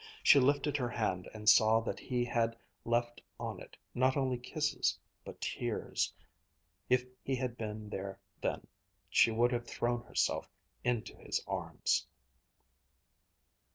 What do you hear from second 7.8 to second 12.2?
there then, she would have thrown herself into his arms.